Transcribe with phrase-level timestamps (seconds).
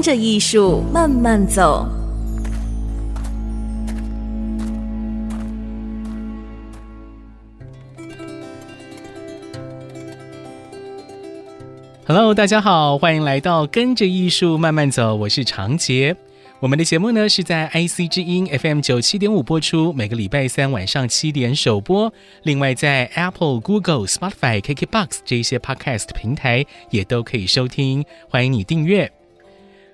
[0.00, 1.86] 跟着艺术慢慢走。
[12.06, 16.16] Hello，大家好，欢迎来到跟着艺术慢慢走，我是长杰。
[16.60, 22.10] 我们的节目呢是在 IC 之音 FM 九七点五播出，每个礼拜三晚上七点首播。
[22.44, 29.12] 另外在 Apple、Google、Spotify、KKBox 这些 Podcast 平台也都可以收听，欢迎你订阅。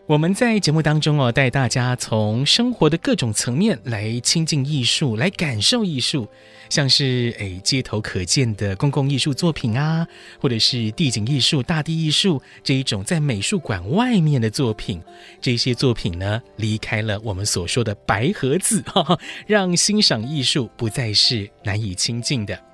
[0.06, 6.28] 我们在节目当中哦，带大家从生活的各种层面来亲近艺术，来感受艺术，
[6.68, 10.06] 像是诶街头可见的公共艺术作品啊，
[10.40, 15.02] 或者是地景艺术、大地艺术这一种在美术馆外面的作品，
[15.40, 22.65] 这些作品呢，离开了我们所说的白盒子，哈哈，让欣赏艺术不再是难以亲近的。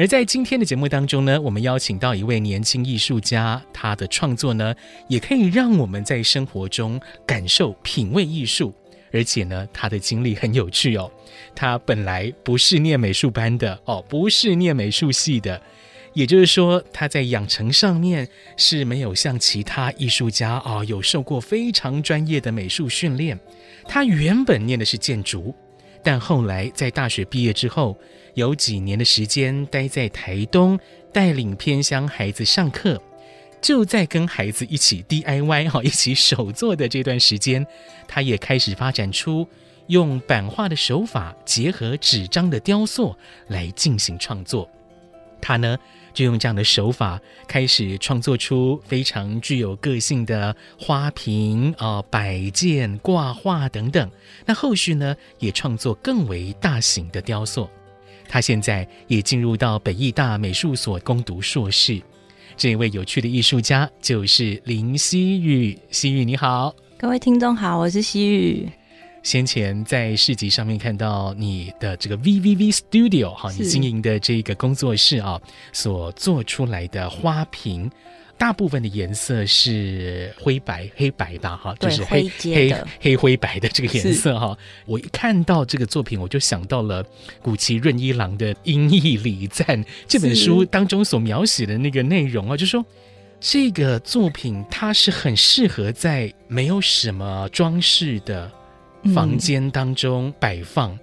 [0.00, 4.74] 而在今天的节目当中呢，我们邀请到一位年轻艺术家，他的创作呢，
[5.08, 8.72] 也可以让我们在生活中感受、品味艺术。
[9.12, 11.12] 而且呢，他的经历很有趣哦。
[11.54, 15.60] 他本来不是念美术班的哦，不是念美术系的，
[16.14, 23.38] 也就是说，他在养成上面是没有像其他艺术家啊、哦，有受过非常专业的美术训练。
[23.84, 25.54] 他原本念的是建筑，
[26.02, 27.96] 但后来在大学毕业之后。
[28.34, 30.78] 有几年的时间待在台东，
[31.12, 32.98] 带领偏乡孩子上课，
[33.60, 37.66] 就在跟孩子一起 DIY 哈， 一起手作的这段时间，
[38.06, 39.46] 他也开始发展出
[39.88, 43.14] 用版画的手法结合纸张的雕塑
[43.48, 44.70] 来进行创作。
[45.40, 45.76] 他呢，
[46.12, 54.10] 就用这样的手法开始创作出非常具有个性的花瓶啊、摆件、挂画等等。
[54.44, 57.68] 那后续呢，也创作更为大型的雕塑。
[58.28, 62.00] 他现在也进入到北艺大美术所攻读硕士。
[62.56, 65.78] 这一位有趣的艺术家就是林希羽。
[65.90, 68.68] 希羽你好，各位听众好，我是希羽。
[69.22, 75.40] 先前在市集上面看到你的这个 VVV Studio 哈，你经营的这个工作室啊，
[75.72, 77.90] 所做出来的花瓶。
[78.38, 84.56] 大部分的颜色是灰白、黑白吧，哈，就是黑黑黑灰白的这个颜色哈。
[84.86, 87.04] 我一看到这个作品，我就想到了
[87.42, 92.82] 古崎润一郎的《音译礼赞》这本书当中所描写的那个内容啊，就是说
[93.38, 98.50] 这个作品它是很适合在没有什么装饰的
[99.14, 100.98] 房间当中摆放，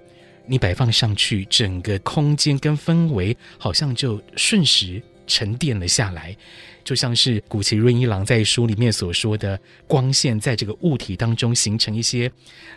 [0.46, 6.36] 你摆放上去，整个空间跟氛围好像就瞬时沉淀了下来。
[6.84, 12.32] 就像是古奇润一郎在书里面所说的，光线在这个物体当中形成一些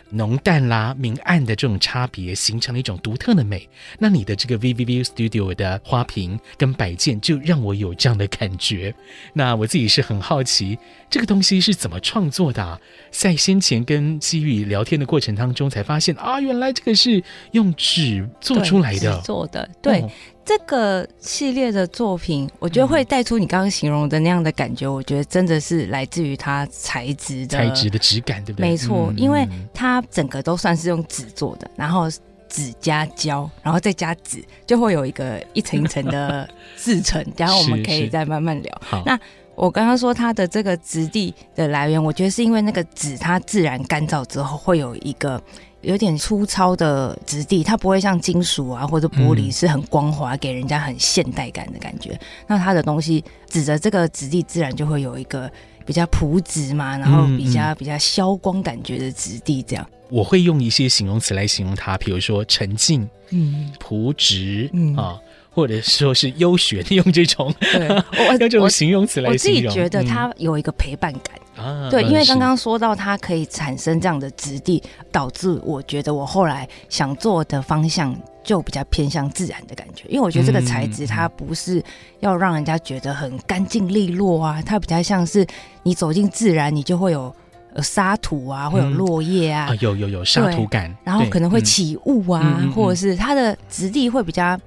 [0.09, 3.65] 浓淡啦、明暗的这种差别，形成了一种独特的美。
[3.99, 8.93] 那你的这个 VVV Studio 的花瓶跟摆件，就让我有这样的感觉。
[9.31, 10.77] 那我自己是很好奇，
[11.09, 12.77] 这个东西是怎么创作的啊？
[13.11, 20.01] 在先前跟希羽聊天的过程当中，才发现啊，原来这个是用纸做出来的，做的对。
[20.01, 20.11] 哦
[20.43, 24.87] 这个系列的作品，我觉得会带出你刚刚形容的那样的感觉。
[24.87, 28.69] 嗯、我觉得真的是来自于它材质的材质的质感，对不对？
[28.69, 32.09] 没错，嗯、因为它整个都算是用纸做的，然后
[32.49, 37.23] 纸加胶，然后再加纸，就会有一个一层一层的 制成。
[37.37, 38.81] 然后我们可以再慢慢聊。
[39.05, 39.17] 那
[39.55, 45.41] 我刚刚说它的这个质地的来源，我觉得是因为那个纸它自然干燥之后会有一个。
[45.81, 52.11] 有点粗糙的质地，它不会像金属啊或者玻璃是很光滑，给人家很现代感的感觉。
[52.11, 55.51] 嗯、那它的东西指着这个质地，自然就会有一个
[55.85, 59.63] 比较朴质嘛，然后比较、比较消光感觉的质地。
[59.63, 65.19] 这样，我会用一些形容词来形容它，比如说沉静、嗯，朴质，嗯啊。
[65.53, 67.85] 或者说是优选， 用这种对，
[68.29, 69.63] 用这种形容词来形容。
[69.65, 74.81] 我自己觉得它有一个陪伴感，嗯、对，因为刚刚说到它可以产生这样的质地，
[75.11, 80.07] 导致我觉得我后来想做的方向就比较偏向自然的感觉。
[80.07, 81.83] 因为我觉得这个材质它不是
[82.19, 85.45] 要让人家觉得很干净利落啊，它比较像是
[85.83, 87.33] 你走进自然，你就会有
[87.81, 94.59] 沙土啊，会有落叶啊，嗯、啊有有有沙土感，然后可能会起雾啊，嗯、或者是它的质地会比较。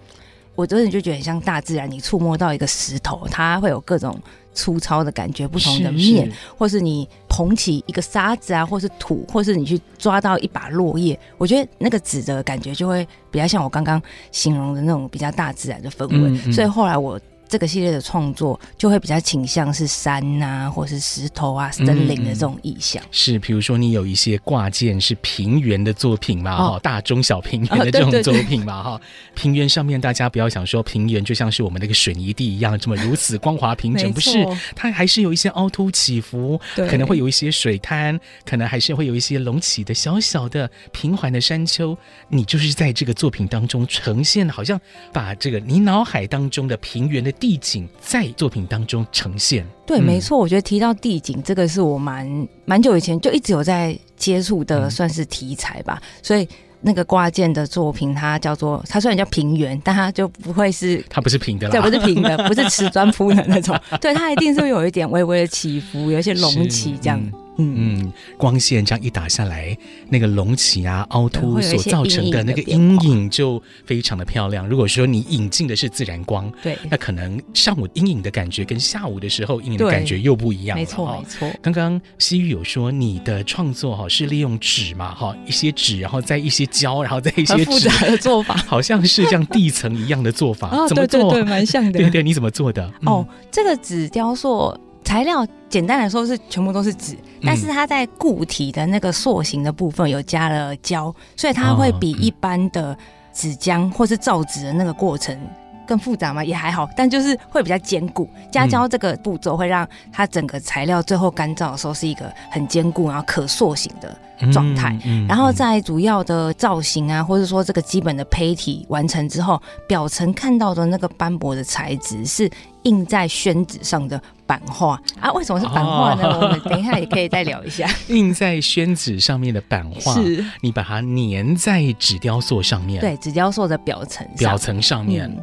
[0.57, 4.17] 我真的就觉得很像大自然，你触摸到一个石头，它会有各种
[4.55, 16.17] 粗糙的感觉，不同的面，是是或是你捧起一个沙子啊，或是土，或是你去抓到一把落叶，我觉得那个纸的感觉就会比较像我刚刚形容的那种比较大自然的氛围。
[16.17, 17.21] 嗯嗯，所以后来我。
[17.55, 23.01] 这个系列的创作就会比较倾向是山呐、啊，或是石头啊、森林的这种意象。
[23.05, 29.01] 嗯、是，比如说你有一些挂件是平原的作品嘛，哈、哦，大中小平原的这种作品嘛，哈、哦。
[29.37, 41.97] 平原上面大家不要想说平原就像是我们那个水泥地一样这么如此光滑平整，不是，它还是有一些凹凸起伏，可能会有一些水滩，可能还是会有一些隆起的小小的平缓的山丘。
[42.29, 44.81] 你就是在这个作品当中呈现，好像
[45.13, 47.33] 把这个你脑海当中的平原的。
[47.45, 50.39] 地景在作品当中呈现，对，没错。
[50.39, 56.01] 我觉得提到地景，这个是我蛮蛮久以前就一直有在接触的，算是题材吧。
[56.03, 56.49] 嗯、所以
[56.81, 67.21] 那个挂件的作品，它叫做它虽然叫平原，但它就不会是它不是平的啦，对，不是平的， 不是瓷砖铺的那种，对，它一定是有一点微微的起伏，有一些隆起这样。
[67.21, 69.77] 嗯嗯嗯，光线这样一打下来，
[70.09, 74.69] 那个隆起啊、凹凸所造成的那个阴影就非常的漂亮。
[74.69, 80.81] 如果说你引进的是自然光，对，那可能上午阴影的感觉跟下午的时候阴影的感觉又不一样了。
[80.83, 81.51] 没错，没错。
[81.63, 90.69] 刚刚西域有说你的创作哈是利用纸嘛哈，一些纸，然后再一些胶，然后再一些复杂的做法， 好像是像地层一样的做法。
[90.75, 91.21] 哦，怎么做？
[91.31, 91.99] 对对对，蛮像的。
[91.99, 92.91] 对对，你怎么做的？
[93.07, 94.77] 哦，这个纸雕塑。
[95.05, 102.97] 材料简单来说是全部都是纸，但是它在固体的那个塑形的部分有加了胶，所以它会比一般的
[103.33, 105.39] 纸浆或是造纸的那个过程
[105.87, 108.29] 更复杂嘛，也还好，但就是会比较坚固。
[108.51, 114.17] 加胶这个步骤会让它整个材料最后干燥的时候是一个很坚固然后可塑形的
[114.53, 114.99] 状态。
[115.05, 122.51] 嗯然后在主要的造型啊，或者说这个基本的胚体完成之后，表层看到的那个斑驳的材质是
[122.83, 125.33] 印在宣纸上的版画啊？
[125.33, 126.25] 为什么是版画呢？
[126.25, 127.89] 哦、我们等一下也可以再聊一下。
[128.09, 135.43] 印在宣纸上面的版画，是你把它粘在纸雕塑上面，对，纸雕塑的表层，表层上面，嗯、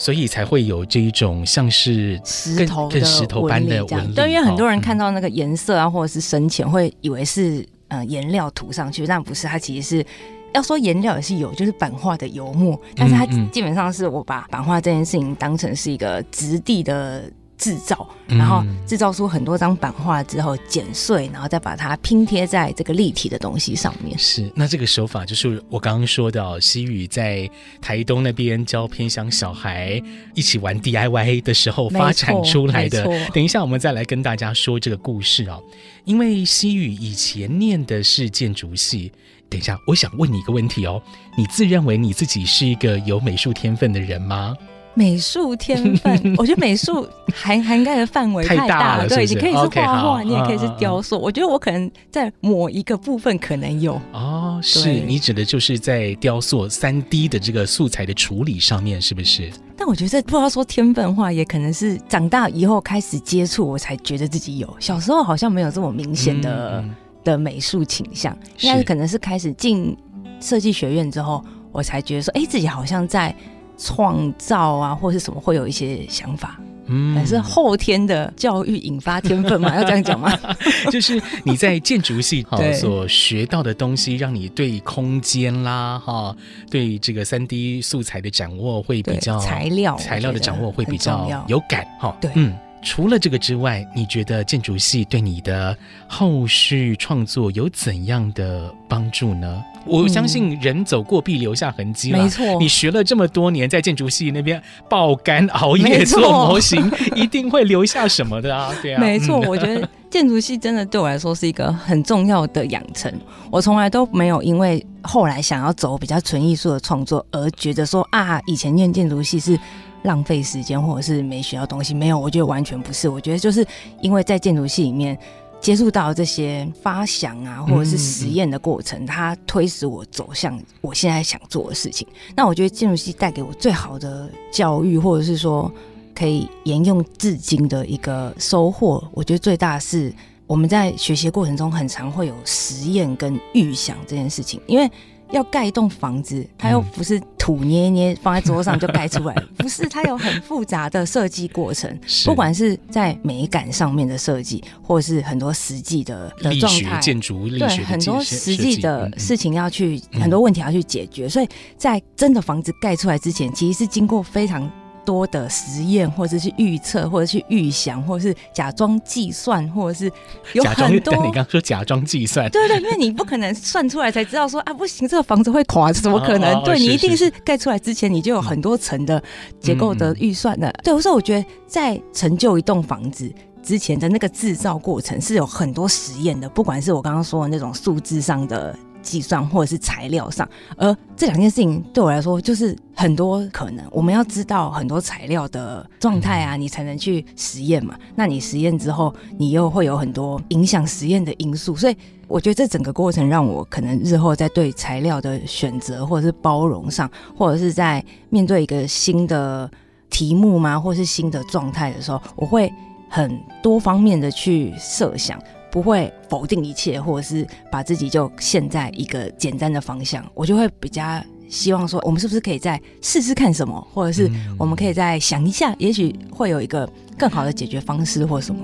[0.00, 4.14] 所以才会有这一种像是石头的石头般的纹理。
[4.14, 10.06] 对，因为很多人看到那个颜色啊，或者是深浅，会以为是呃颜料涂上去，但不是，它其实是。
[10.52, 17.22] 要说颜料也是有，就是版画的油墨，但是它基本上是我把版画这件事情当成是一个质地的
[17.60, 24.18] 制造，然后制造出很多张版画之后剪碎，然后再把它拼贴在这个立体的东西上面。
[24.18, 27.48] 是，那这个手法就是我刚刚说的，西语在
[27.82, 30.02] 台东那边教偏乡小孩
[30.34, 33.04] 一起玩 DIY 的时候发展出来的。
[33.34, 35.62] 等一下我们再来跟大家说这个故事哦，
[36.06, 39.12] 因为西语以前念的是建筑系。
[39.50, 41.02] 等一下，我想问你一个问题哦，
[41.36, 44.56] 你自认为你自己是一个有美术天分的人吗？
[44.94, 49.16] 美术天分， 我觉得美术涵涵盖的范围太大了，大了是是？
[49.16, 51.16] 对，你可以是画画，Okay, 你也可以是雕塑。
[51.16, 59.50] 啊、我觉得我可能在某一个部分可能有哦，是你指的就是在雕塑三 D 的这个素材的处理上面，是不是？
[59.76, 64.76] 但我觉得这不知道说天分的话，也可能是长大以后开始接触，我才觉得自己有。
[64.78, 66.80] 小时候好像没有这么明显的。
[66.80, 69.94] 嗯嗯的美术倾向，应该是可能是开始进
[70.40, 73.36] 设计学院之后，我才觉得说，哎、欸，自己好像在
[73.80, 76.60] 创造啊，或是什么会有一些想法。
[76.92, 80.36] 嗯，但是后天的教育引发天分嘛，要这样讲吗？
[80.90, 82.44] 就是你在建筑系
[82.74, 86.34] 所学到的东西，让你对空间啦，哈，
[86.68, 92.16] 对这个三 D 素材的掌握会比较材料材料的掌握会比较有感哈。
[92.20, 92.52] 对，嗯。
[92.82, 95.76] 除了这个之外，你觉得建筑系对你的
[96.08, 99.62] 后续创作有怎样的帮助呢？
[99.86, 102.44] 我相信人走过必留下痕迹，没错。
[102.58, 108.72] 你学了这么多年，在建筑系那边爆肝熬夜做模型， 一定会留下什么的啊？
[108.82, 109.40] 对啊，没错。
[109.40, 113.12] 我觉得建筑系真的对我来说是一个很重要的养成。
[113.50, 119.58] 我从来都没有因为后来想要走比较纯艺术的创作而觉得说啊，以前念建筑系是。
[120.02, 123.08] 浪费时间，或者是没学到东西，没有，我觉得完全不是。
[123.08, 123.66] 我觉得就是
[124.00, 125.18] 因为在建筑系里面
[125.60, 132.06] 接触到这些发想啊，或者是实验的过程，嗯、它推使我走向我现在想做的事情。
[132.34, 135.70] 那我觉得建筑系带给我最好的教育，或者是说
[136.14, 140.12] 可以沿用至今的一个收获，我觉得最大的是
[140.46, 144.90] 我们在学习过程中很常会有实验跟预想这件事情，因为。
[145.32, 151.98] 要盖一栋房子，它又不是土捏捏放在桌上就盖出来， 不是，它有很复杂的设计过程。
[152.24, 161.28] 不管是在美感上面的设计，或者是很多实际的的状态，建筑力对很多实际的事情要去，很多问题要去解决。
[161.28, 164.70] 所以在真的房子盖出来之前，其实是经过非常
[165.04, 170.10] 多的实验，或者是预测，或者是预想，或者是假装计算，或者是
[170.52, 171.14] 有很 多。
[171.14, 176.54] 你刚刚说假装计算， 对对，因为你不可能算出来才知道说啊，不行，这个房子会垮，怎么可能？
[176.54, 179.22] 哦哦、对你一定是盖出来之前，你就有很多层的
[179.60, 180.68] 结构的预算的。
[180.68, 188.76] 嗯、对，所以我觉得在成就一栋房子之前的那个制造过程是有很多实验的，不管是我刚刚说的那种数字上的。
[189.02, 193.84] 计算或者是材料上，而这两件事情对我来说就是很多可能。
[193.90, 197.96] 我们要知道很多材料的状态啊，你才能去实验嘛。
[198.14, 201.74] 那你实验之后，你又会有很多影响实验的因素。
[201.74, 201.96] 所以
[202.28, 209.70] 我觉得这整个过程让我可能日后在对材料的选择或者是包容上，或者是在面对一个新的
[210.08, 212.72] 题目嘛，或是新的状态的时候，我会
[213.08, 215.38] 很多方面的去设想。
[215.70, 228.60] 不会否定一切，或者是把自己就陷在一个简单的方向，我就会比较希望说，我们是不是可以再试试看什么，或者是我们可以再想一下，也许会有一个更好的解决方式或什么。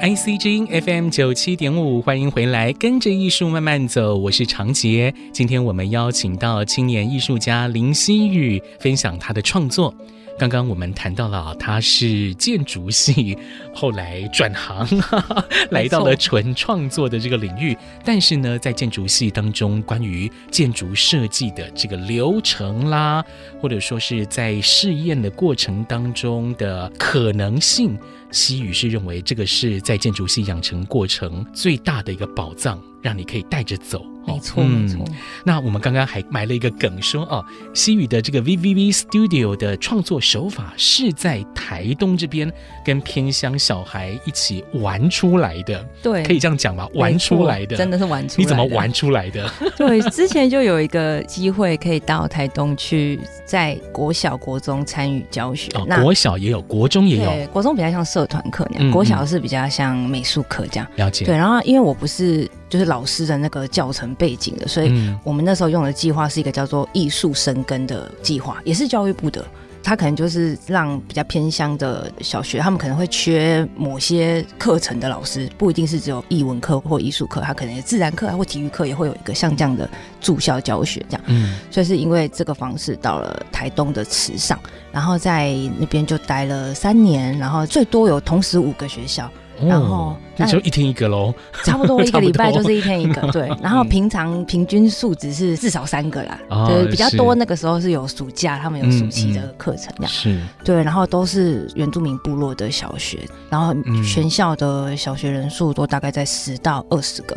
[0.00, 4.16] IC 之音 FM 九七点五，欢迎回来，跟着艺术慢慢走。
[4.16, 9.94] 我是长杰，今天我们邀请到青年艺术家林希宇分享他的创作。
[10.38, 13.36] 刚刚我们谈到了，他是建筑系，
[13.76, 17.76] 后来转行，哈哈，来到了纯创作的这个领域。
[18.02, 23.22] 但是呢，在建筑系当中，关于建筑设计的这个流程啦，
[23.60, 27.98] 或者说是在试验的过程当中的可能性。
[28.32, 34.04] 西雨是认为这个是在建筑系养成过程最大的一个宝藏，让你可以带着走。
[34.26, 35.02] 没错，没错。
[35.44, 42.52] 那我们刚刚还埋了一个梗说，说哦，西宇的这个 VVV Studio 的创作手法是在台东这边
[42.84, 45.84] 跟偏乡小孩一起玩出来的。
[46.02, 46.86] 对，可以这样讲吗？
[46.94, 48.42] 玩出来的，真的是玩出来的。
[48.42, 49.50] 你怎么玩出来的？
[49.76, 55.72] 对，之前就有一个机会可以到台东去，在国小、国中参与教学。
[55.74, 57.24] 哦，国小也有，国中也有。
[57.24, 60.86] 对，国中比较像社团课那样，嗯嗯，国小是比较像美术课这样。
[60.96, 61.24] 了解。
[61.24, 62.48] 对，然后因为我不是。
[62.70, 69.44] 就是老师的那个教程背景的，所以我们那时候用的计划是一个叫做“艺术生根”的计划，也是教育部的。
[69.82, 79.88] 他可能就是让比较偏乡的小学，他们可能会缺某些课程的老师，不一定是只有艺文课或艺术课，他可能自然课或体育课也会有一个像这样的
[80.20, 81.22] 住校教学这样。
[81.28, 84.60] 嗯，所以是因为这个方式到了台东的池上，
[84.92, 89.30] 然后在那边就待了三年，然后最多有同时五个学校。
[89.68, 93.48] 然后那就一天一个喽， 差不多一个 礼拜就是一天一个， 对。
[93.62, 96.38] 然后平常平均数值是至少三个啦，
[96.68, 97.34] 对比较多。
[97.34, 100.40] 那个时候是有暑假，他们有暑期的课程这样，是。
[100.64, 107.36] 对，然后都是原住民部落的小学，然后全校的小学人数都大概在十到二十个。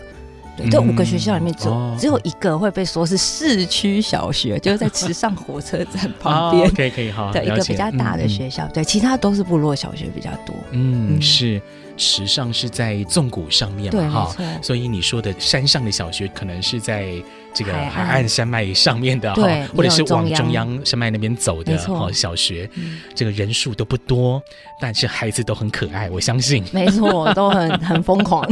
[0.56, 8.68] 对，这五个学校里面只有只有一个会被说是市区小学，就是在池上火车站旁边，可以可以哈，对，一个比较大的学校。
[8.68, 10.56] 对，其他都是部落小学比较多。
[10.70, 11.60] 嗯，是。
[11.96, 17.14] 池上是在纵谷上面嘛，哈，所以你说的山上的小学可能是在
[17.54, 18.24] 这个海岸。
[18.34, 19.44] 山脉上面的哈，
[19.76, 22.68] 或者是往中央山脉那边走的哈小学，
[23.14, 24.42] 这个人数都不多，
[24.80, 28.44] 但是孩子都很可爱，我相信，没错，都很很疯狂，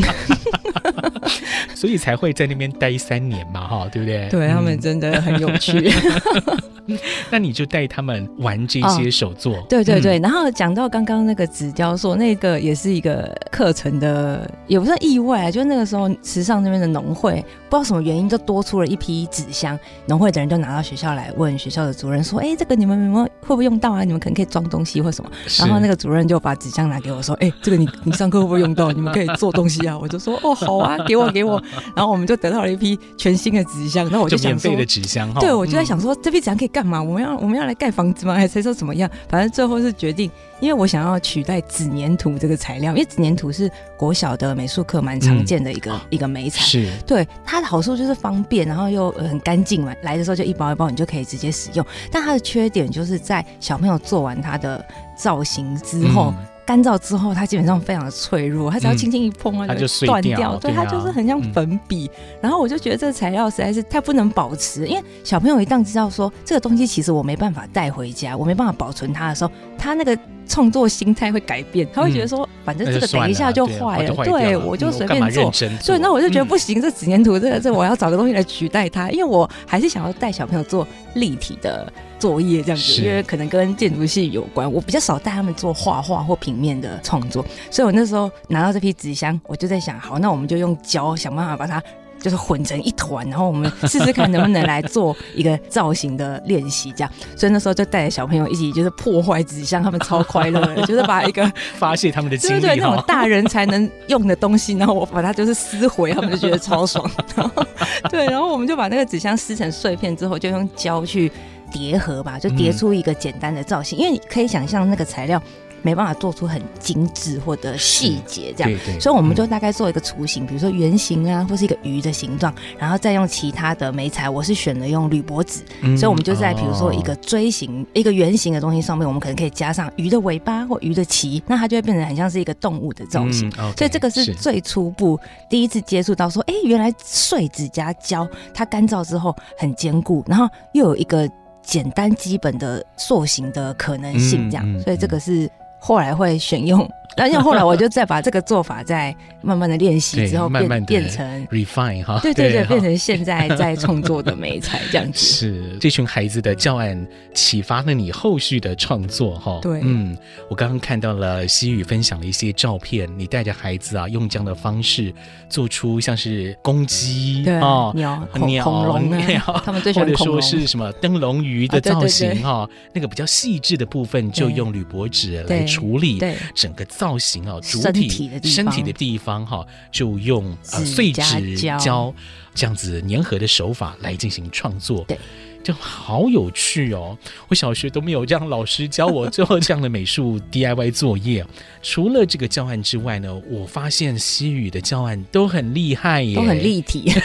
[1.74, 4.30] 所以才会在那边待三年嘛，哈，对不对？
[4.30, 5.90] 对，他们真的很有趣。
[7.30, 10.20] 那你就带他们玩这些手作，哦、对对对。
[10.20, 15.52] 嗯、然后讲到刚刚那个纸雕塑，那个也是一个课程的，也不算意外啊。
[15.52, 19.78] 就那个时候，池上那边的农会不知道什么原因，就多出了一批纸箱。
[20.06, 24.04] 农会的人就拿到学校来问学校的主任说：“哎，这个你们有没有会不会用到啊？
[24.04, 28.92] 你们可能可以装东西或什么。”然后那个主任就把纸箱拿给我说：“哎，这个你你上课会不会用到？
[28.92, 31.62] 你们可以做东西啊。”我就说：“哦，好啊，给我给我。”
[31.96, 34.08] 然后我们就得到了一批全新的纸箱。
[34.12, 37.02] 那我就想说，免费的纸箱，对，我就在想说，这批纸箱可以干嘛？
[37.02, 38.34] 我们要我们要来盖房子吗？
[38.34, 39.10] 还是说怎么样？
[39.28, 46.62] 反正最后是决定，因为我想要取代纸粘土这个材料，因为纸粘土是国小的美术课蛮常见的一个、嗯、一个美材。
[46.62, 49.94] 是，对它的好处就是方便，然后又很干净嘛。
[50.02, 51.86] 来的时候就一包一包，你就可以直接使用。
[52.12, 54.84] 但它的缺点就是在小朋友做完它的
[55.16, 56.34] 造型之后。
[56.38, 60.56] 嗯干燥之后，它基本上非常的脆弱，它只要轻轻一碰啊，它就断掉。
[60.58, 62.10] 对，它就是很像粉笔。
[62.42, 75.52] 然后我就觉得这个材料实在是太不能保持，因为小朋友一旦知道说这个东西其实我没办法带回家，我没办法保存它的时候，他那个创作心态会改变， 他会觉得说，反正这个等一下就坏了，对，我就随便做。
[75.52, 81.92] 所以，那我就觉得 不行，这纸黏土这个这我要找个东西来取代它，因为我还是想要带小朋友做立体的
[82.22, 91.82] 作业这样子，因为可能跟建筑系有关，我比较少带他们做画画或平面的创作，所以我那时候拿到这批纸箱，我就在想，好，那我们就用胶想办法把它。
[92.22, 97.12] 就是混成一团，然后我们试试看能不能来做一个造型的练习，这样。
[97.36, 107.10] 所以那时候就带着小朋友一起，就是破坏纸箱，他们超快乐的，就是把一个 发泄他们的精力，对对，那种大人才能用的东西，然后我把它就是撕毁，他们就觉得超爽。
[107.36, 107.66] 然 后
[108.12, 111.32] 对，然后我们就把那个纸箱撕成碎片之后，就用胶去
[111.72, 113.98] 叠合吧，就叠出一个简单的造型。
[113.98, 115.42] 因为你可以想象那个材料。
[115.84, 133.50] 没办法做出很精致或者细节这样，对对，所以我们就大概做一个雏形，嗯、比如说圆形啊，或是一个鱼的形状，然后再用其他的媒材，我是选了用铝箔纸，嗯、所以我们就在比如说一个锥形、哦、一个圆形的东西上面，我们可能可以加上鱼的尾巴或鱼的鳍，那它就会变成很像是一个动物的造型。
[133.58, 141.28] 嗯 okay, 所以这个是最初步第一次接触到说，哎，原来碎纸加胶，它干燥之后很坚固，然后又有一个
[141.62, 145.50] 简单基本的塑形的可能性，这样，所以这个是。
[145.82, 146.90] 后来会选用。
[147.18, 155.20] 然后后来我就再把这个做法再慢慢的练习之后变，变变成 refine 哈，对对对，变成现在在创作的美彩这样子。
[155.20, 159.60] 是这群孩子的教案启发了你后续的创作哈。
[159.62, 160.18] 对，嗯，
[160.50, 165.14] 我刚刚看到了西雨分享了一些照片，你带着孩子啊，用这样的方式
[165.50, 176.22] 做出像是公鸡啊、鸟、鸟、恐龙啊， 他们最喜欢或者说是什么灯笼鱼的造型哈，那个比较细致的部分就用铝箔纸来处理，
[176.54, 176.86] 整个。
[176.92, 182.14] 造型啊，主体身体的地方哈，就用呃碎纸胶
[182.54, 185.18] 这样子粘合的手法来进行创作，对，
[185.64, 187.18] 就好有趣哦！
[187.48, 191.46] 我小学都没有这样老师教我做这样的美术 DIY 作业。
[191.82, 197.12] 除了这个教案之外呢，我发现西语的教案都很厉害耶，都很立体。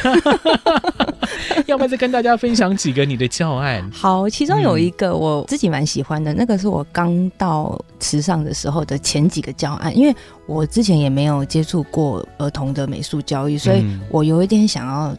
[1.66, 3.90] 要不要再跟大家分享几个你的教案？
[3.90, 10.14] 好，其中有一个我自己蛮喜欢的，嗯、那个是我刚到池上的时候的前几个教案，因为
[10.46, 15.16] 我之前也没有接触过儿童的美术教育，所以我有一点想要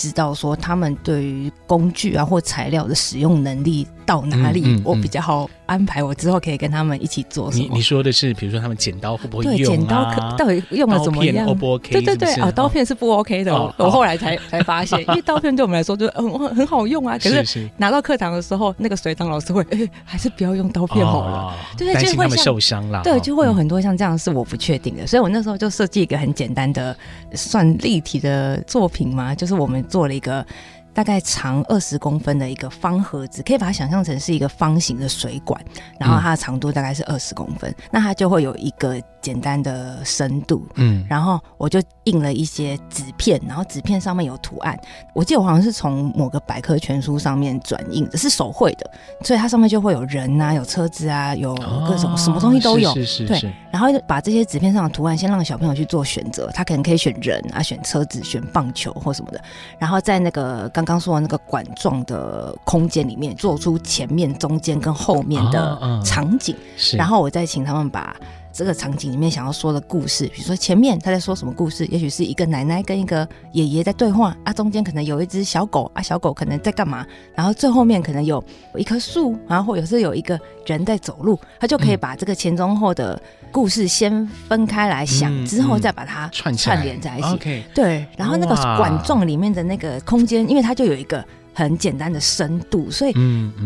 [0.00, 5.46] 知道说他们对于工具啊或材料的使用能力到哪里，我比较好。
[5.70, 7.62] 安排我之后可以跟他们一起做什么？
[7.62, 9.56] 你你说的是，比如说他们剪刀会不会用啊？
[9.56, 11.92] 对，剪刀可到底用了怎么样？O 不 OK？
[11.92, 13.54] 对对对，啊，刀片是不 OK 的。
[13.78, 17.16] 我后来才才发现， 因为刀片对我们来说就很很好用啊。
[17.16, 23.02] 可是拿到课堂的时候，那个水堂老师会，哎，还是不要用刀片好了，对 对，担心他们受伤了。
[23.04, 26.96] 对，就会有很多像这样是我不确定的，所以我那时候就设计一个很简单的
[27.34, 30.44] 算立体的作品嘛，就是我们做了一个。
[30.92, 35.60] 大概长二十公分的一个方盒子，可以把它想象成是一个方形的水管，
[35.98, 44.78] 然后它的长度大概是二十公分，嗯、那它就会有一个简单的深度，嗯，然后我就印了一些纸片，然后纸片上面有图案，
[45.14, 48.90] 我记得我好像是从某个百科全书上面转印的，是手绘的，
[49.22, 53.40] 所以它上面就会有人啊，有车子啊，有各种、哦、什么东西都有，是是是是。
[53.40, 59.42] 对，然后把这些纸片上的图案先让小朋友去做选择，他可能可以选人啊，选车子，选棒球或什么的，
[59.78, 68.16] 然后在那个刚刚说的那个管状的空间里面做出前面、中间跟后面的场景，哦哦、然后我再请他们把。
[68.52, 78.42] 这个场景里面想要说的故事，比如说前面他在说什么故事，也许是一个奶奶跟一个爷爷在对话啊，中间可能有一只小狗啊，小狗可能在干嘛，然后最后面可能有
[78.76, 83.20] 一棵树，然后或者是有一个人在走路，他就可以把这个前中后的
[83.52, 87.28] 故事先分开来想，嗯、之后再把它串串联在一起。
[87.28, 87.62] Okay.
[87.74, 91.24] 对，然后那个管状里面的那个空间，因为它就有一个。
[91.52, 93.14] 很简单的深度，所以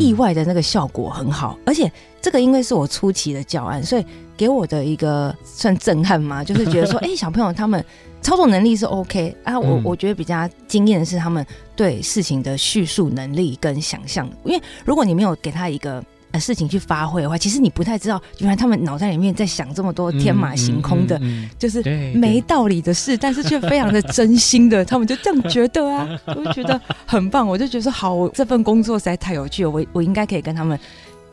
[0.01, 1.55] 意外的那个效果很好。
[1.59, 4.05] 嗯嗯、而且这个因为是我初期的教案，所以
[4.37, 7.85] 给我的一个算震撼嘛， 就是觉得说，哎、欸，小朋友他们
[8.20, 9.59] 操作能力是 OK 啊。
[9.59, 11.44] 我我觉得比较惊艳的是他们
[11.75, 14.29] 对事情的叙述能力跟想象。
[14.44, 16.05] 因为如果你没有给他一个。
[16.40, 21.81] 事情去发挥的话，其实你不太知道，原来他们脑袋里面在想这么多天马行空的，嗯嗯嗯、就是
[22.12, 30.77] 没道理的事，但是却非常的 真心的，他们就这样觉得啊，我就觉得很棒，我就觉得说好，这份工作实在太有趣了，我我应该可以跟他们。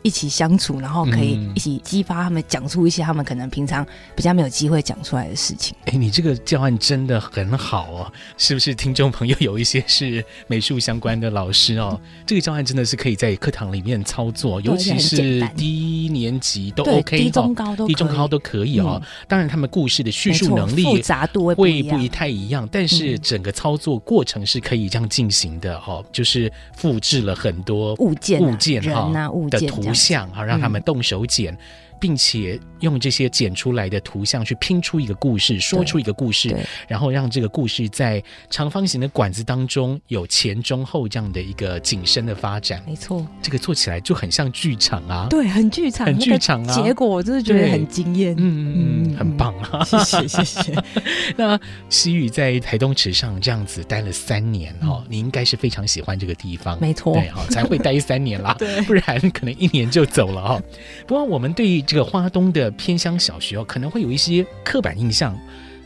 [0.04, 3.86] 一起相处，然后可以一起激发他们讲出一些他们可能平常
[4.16, 5.76] 比较没有机会讲出来的事情。
[5.86, 8.74] 哎，你这个教案真的很好哦，是不是？
[8.74, 19.00] 听众朋友有一些是美术相关的老师哦，这个教案真的是可以在课堂里面操作，尤其是低年级都 OK，低中高都低中高都可以哦。
[19.28, 29.12] 当然，他们故事的叙述能力复杂度会不太一样，但是整个操作过程是可以这样进行的哦，就是复制了很多物件、物件哈
[29.52, 29.91] 的图。
[29.94, 31.58] 像好，让他们动手剪，嗯、
[32.02, 36.54] 并且用这些剪出来的图像去拼出一个故事，说出一个故事，
[36.88, 42.84] 然后让这个故事在长方形的管子当中有前中后这样的一个景深的发展。
[42.88, 46.82] 没错，这个做起来就很像剧场啊，对，很剧场，很剧场啊。
[46.82, 50.84] 结果我真的觉得很惊艳，嗯嗯，很棒啊，谢谢谢谢。
[51.38, 60.62] 那西宇在台东池上这样子待了三年哦，你应该是非常喜欢这个地方，没错，对哈，才会待三年啦， 对，不然可能一年就走了哈。
[61.06, 65.38] 不过我们对于这个花东的偏乡小学哦，可能会有一些刻板印象。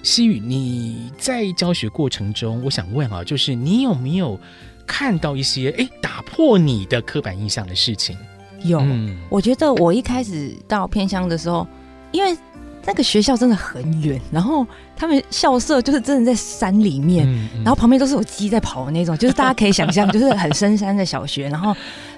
[0.03, 4.39] 西雨，你在教学过程中，我想问啊，就是你有没有
[4.85, 8.15] 看到一些哎打破你的刻板印象的事情？
[8.61, 11.67] 有，嗯、我觉得我一开始到偏乡的时候，
[12.11, 12.37] 因为
[12.85, 14.63] 那个学校真的很远，然后
[14.95, 21.75] 他们校舍就是真的在山里面，嗯嗯、然后旁边都是有鸡在跑的那种，就是 大家可以想象，就是很深山的小学，然后。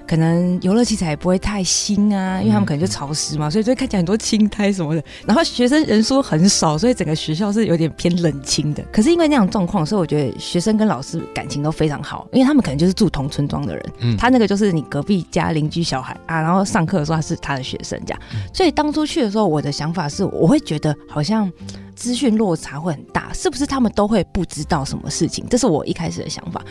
[0.07, 5.03] 可能游乐器材也不会太新啊，因为他们可能就潮湿嘛，所以就会看起来很多青苔什么的。
[5.25, 8.81] 然后学生人数很少，所以整个学校是有点偏冷清的。
[8.89, 13.85] 可是因为那样状况，所以我觉得学生跟老师感情都非常好，因为他们可能就是住同村庄的人。
[13.99, 18.21] 嗯，他那个就是你隔壁家邻居小孩啊，然后上课的时候他是他的学生这样。
[18.53, 21.51] 所以当初去的时候，我的想法是，我会觉得好像
[21.97, 25.43] 资讯落差会很大，是不是他们都会不知道什么事情？
[25.49, 26.63] 这是我一开始的想法。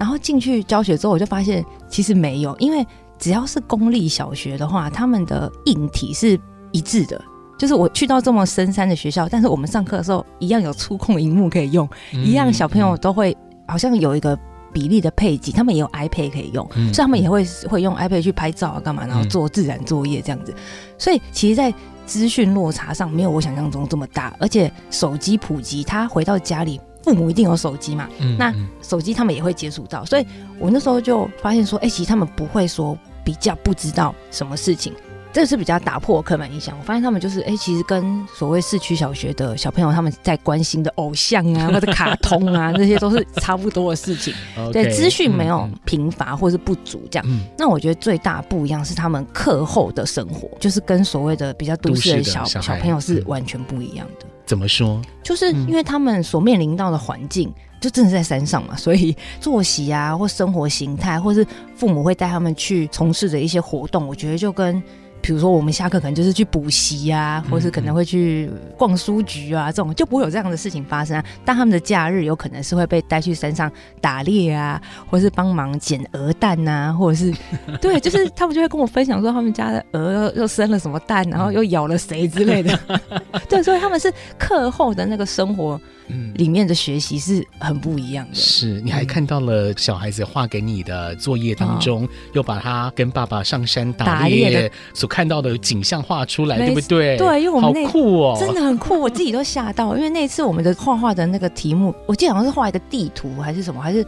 [0.00, 2.84] 然后进去教学之后，我就发现其实没有，因为
[3.16, 6.38] 只要是公立小学的话，他们的硬体是
[6.72, 7.18] 一致的。
[7.56, 13.34] 就是我去到这么深山的学校，但是我们上课的时候一样有触控荧幕可以用，嗯、一样小朋友都会
[13.68, 14.36] 好像有一个
[14.72, 20.52] 比例的配给，他们也有 iPad 可以用，嗯、所以他们也会会用 iPad 去拍照啊干嘛，然后做自然作业这样子。
[20.56, 20.60] 嗯、
[20.98, 21.72] 所以其实，在
[22.06, 26.80] 资讯落差上没有我想象中这么大，而且手机普及，他回到家里。
[27.02, 28.08] 父母一定有手机嘛？
[28.18, 30.26] 嗯，那手机他们也会接触到，所以
[30.58, 34.94] 我那时候就发现说，哎、欸，其实他们不会说比较不知道什么事情。
[35.34, 36.78] 这是比较打破刻板印象。
[36.78, 44.32] 我发现他们就是，哎、欸，其实跟所谓市区小学的小朋友他们在关心的偶像啊， 或者卡通啊，这些都是差不多的事情。
[44.72, 47.26] 对，资讯没有贫乏或是不足这样。
[47.28, 54.26] 嗯、那我觉得最大不一样是他们课后的生活，就是跟所谓的比较都市的小小，小朋友是完全不一样的。
[54.46, 55.02] 怎么说？
[55.24, 61.44] 就是因为他们所面临到的环境，就真的在山上嘛，所以作息啊，或生活形态，或是
[61.74, 64.80] 父母会带他们去从事的一些活动，我觉得就跟。
[65.24, 71.24] 比如说，我们下课可能就是去补习啊，或是可能会去逛书局啊，这种就不会有这样的事情发生啊。
[71.46, 77.32] 但他们的假日有可能是会被带去山上打猎啊，或是帮忙捡鹅蛋啊，或者是
[77.80, 82.78] 对，就是他们就会跟我分享说他们家的鹅又又生了什么蛋，然后又咬了谁之类的。
[83.48, 85.80] 对，所以他们是课后的那个生活。
[86.08, 88.34] 嗯，里面的学习是很不一样的。
[88.34, 97.16] 是，你还看到了小孩子画给你的作业当中，嗯、又把他跟爸爸上山打猎所看到的景象画出来，对不对？
[97.16, 99.96] 对，因为我们那好酷哦，真的很酷，我自己都吓到。
[99.96, 104.04] 因为那次我们的画画的那个题目，我记得好像是画一个地图还是什么，还是。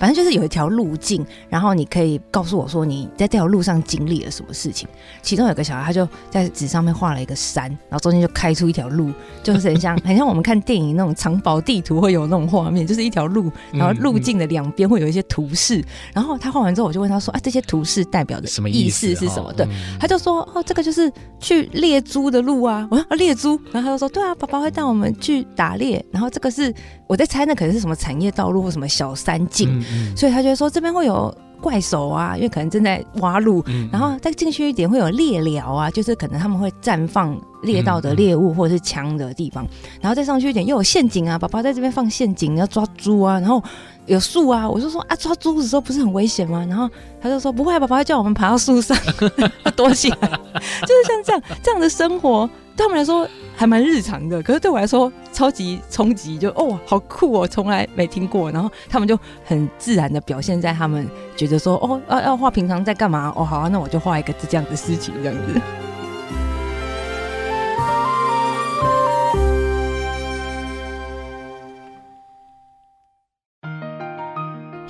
[0.00, 4.88] 反正就是有一条路径，然后你可以告诉我说你在这条路上经历了什么事情。
[5.20, 15.84] 其中有个小孩，他就在纸上面画了一个山，然后中间就开出一条路，就是很像 很像我们看电影那种藏宝地图会有那种画面，就是一条路，然后路径的两边会有一些图示。
[16.14, 19.66] 然后他画完之后，我就问他说：“啊，这些图示代表的什么意思是什么？”对，
[20.00, 26.72] 他就说：“哦，这个就是去猎猪的路啊。”我说：“啊，猎猪。”然后他就说：“对啊，爸爸会带我们去打猎。”然后这个是
[27.06, 29.84] 我在猜，那可能是什么产业道路或什么小山径。
[30.16, 39.66] 所以他觉得说这边会有怪手啊，因为可能正在挖路，嗯、然后再进去一点会有猎寮啊，就是可能他们会绽放猎到的猎物或者是枪的地方，
[40.00, 43.62] 然后再上去一点又有陷阱啊，宝宝在这边放陷阱要抓猪啊，然后
[44.10, 46.66] 有树啊，我就说啊抓猪的时候不是很危险吗？
[46.68, 46.90] 然后
[47.22, 48.96] 他就说不会，爸爸会叫我们爬到树上
[49.76, 52.48] 躲起来，就是像这样这样的生活。
[52.76, 58.50] 对他们来说还蛮日常的，可是对我来说超级冲击，就哦好酷哦，从来没听过。
[58.50, 65.60] 然后他们就很自然的表现在他们觉得说哦要要画平常在干嘛哦好啊，那我就画一个这样的事情这样子。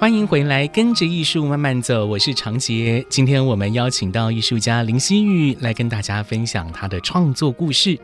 [0.00, 3.04] 欢迎回来，跟着艺术慢慢走，我是长杰。
[3.10, 7.98] 今天我们邀请到艺术家林希玉来跟大家分享他的创作故事。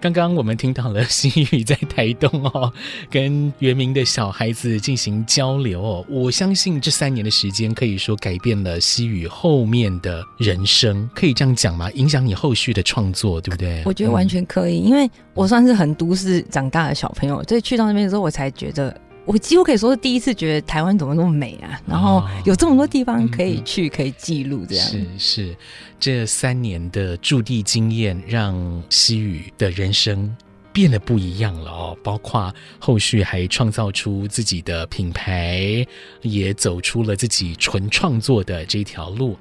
[0.00, 2.72] 刚刚我们听到了 希宇在台东哦，
[3.10, 6.06] 跟原民的小孩子进行交流哦。
[6.08, 11.90] 我相信这三年的时间可以说改变了西宇后面的人生，可以这样讲吗？
[11.90, 13.82] 影响你后续的创作，对不对？
[13.84, 18.98] 我觉得完全可以，嗯、因为我算是很都市长大的小朋友，所以去到那边的时候，我才觉得。
[19.26, 24.86] 我几乎可以说是第一次觉得台湾怎么那么美啊，然后有这么多地方可以去，可以记录这样。
[24.86, 25.56] 是是，
[25.98, 30.34] 这三年的驻地经验让西宇的人生
[30.72, 35.84] 变得不一样了哦，包括后续还创造出自己的品牌，
[36.22, 39.36] 也走出了自己纯创作的这条路。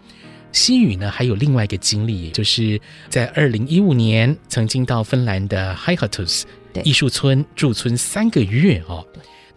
[0.52, 6.44] 西宇呢，还有另外一个经历，就是在二零一五年曾经到芬兰的 Haihatus
[6.84, 9.06] 艺术村驻村三个月哦。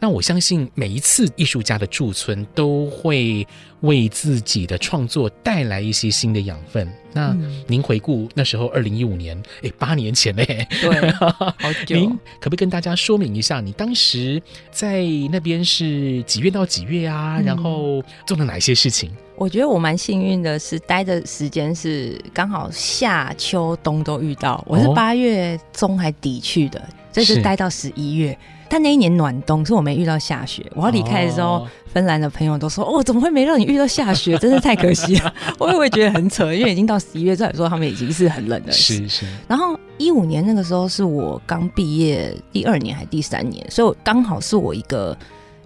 [0.00, 3.46] 那我相信每一次艺术家的驻村都会
[3.80, 6.88] 为自己的创作带来一些新的养分。
[7.12, 11.96] 那您回顾那时候二零一五年，哎，八年前嘞，对， 好久。
[11.96, 17.40] 您可不可以跟大家说明一下，你当时在那边是几月到几月啊？
[17.44, 19.10] 然后做了哪些事情？
[19.34, 24.64] 我觉得我蛮幸运的，是待的时间是刚好夏秋冬都遇到。
[24.68, 28.36] 我是八月中还底去的，这、哦、是待到十一月。
[28.68, 30.64] 但那一年暖冬，是我没遇到下雪。
[30.74, 34.36] 我要离开的时候，哦、芬兰的朋友都说：“哦，怎么会没让你遇到下雪？
[34.38, 35.34] 真是太可惜了。
[35.58, 38.70] ”我也会觉得很扯，因为已经到十一月，再说他们已经是很冷的。
[38.70, 39.26] 是是。
[39.46, 45.16] 然后一五年那个时候是我刚毕业第二年还第三年，所以刚好是我一个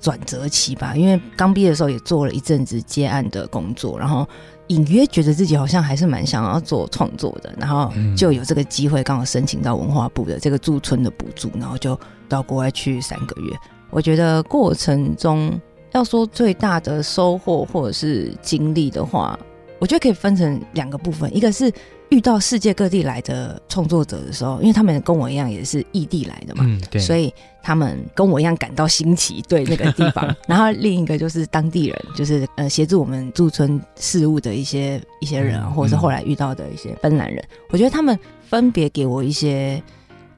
[0.01, 0.95] 转折期吧。
[0.95, 4.27] 因为刚毕业的时候也做了一阵子接案的工作，然后。
[4.69, 11.99] 隐约觉得自己好像还是蛮想要做创作的，然后就有这个机会，刚好申请到文化部的这个驻村的补助，然后就
[12.29, 13.57] 到国外去三个月。
[13.91, 15.61] 我觉得过程中
[15.93, 19.39] 要说最大的收获或者是经历的话，
[19.79, 21.73] 我觉得可以分成两个部分，一个是。
[22.13, 30.37] 遇到世界各地来的创作者的时候，因为他们跟我一样也是异地来的嘛，嗯，对，所以他们跟我一样感到新奇，对那个地方。
[30.47, 39.83] 然后另一个就是当地人，就是呃协助我们驻村事务的一些一些人，或者是后来遇到的一些芬兰人，我觉得他们分别给我一些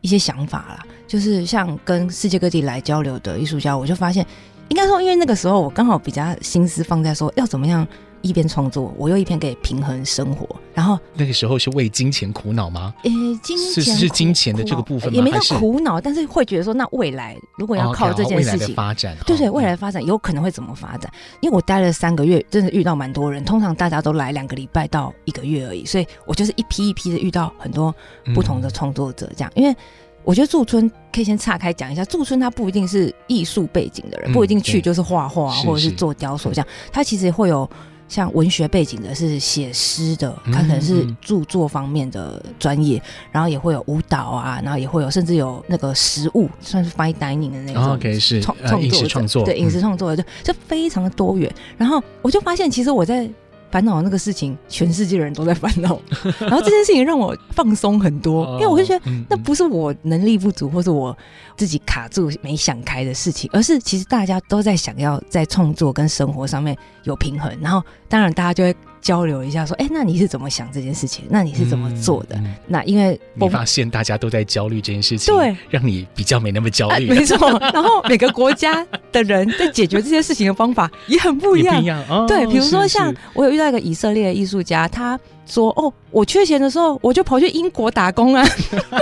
[0.00, 0.86] 一些想法啦。
[1.08, 4.24] 就是像跟世界各地来交流的艺术家，我就发现，
[4.68, 7.84] 应该说，因为那个时候我刚好比较心思放在说要怎么样。
[8.24, 10.48] 一边创作，我又一边可以平衡生活。
[10.72, 12.92] 然后那个时候是为金钱苦恼吗？
[13.04, 15.16] 诶、欸，金钱是是金钱的这个部分吗？
[15.16, 21.12] 也没到苦恼，但是会觉得说，那未来如果要靠这件事情、哦、发展，对对，未来的发展有可能会怎么发展？
[21.40, 23.44] 因为我待了三个月，真的遇到蛮多人。
[23.44, 27.94] 通常大家都来两个礼拜到一个月而已，所以我就是一批一批的遇到很多
[28.34, 29.30] 不同的创作者。
[29.36, 29.76] 这样，嗯、因为
[30.24, 37.68] 我觉得驻村可以先岔开讲一下，驻村它不一定是艺术背景的人，嗯、不一定去就是画画或者是做雕塑这样，它其实会有。
[38.08, 47.92] 像文学背景的，是写诗的，他可能是著作方面的专业，嗯嗯，然后也会有舞蹈啊，然后也会有甚至有那个食物，算是 fine dining 的那种。
[47.94, 51.52] OK，是创创作，创作，对，饮食创作的，就就非常的多元。
[51.76, 53.28] 然后我就发现，其实我在。
[53.74, 56.00] 烦恼的那个事情，全世界的人都在烦恼，
[56.38, 61.16] 然后这件事情让我放松很多，因为我就觉得那不是我能力不足，或是我
[61.56, 68.76] 自己卡住没想开的事情，而是其实大家都在想要在创作跟生活上面有平衡，然后当然大家就会。
[69.04, 71.26] 交流一下，说，哎、欸，那你是怎么想这件事情？
[71.28, 72.36] 那你是怎么做的？
[72.36, 77.14] 嗯、那因为我发现大家都在焦虑这件事情，对，让你比较没那么焦虑、啊。
[77.14, 81.82] 没错，然后每个国家的人在解决这些事情的方法也很不一样。
[81.82, 88.42] 一样哦、对，比如说像我有遇到一个以色列的艺术家，他说，哦，我缺钱的时候，我就跑去英国打工啊，